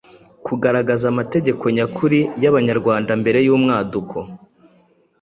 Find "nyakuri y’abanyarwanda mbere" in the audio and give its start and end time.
1.75-3.39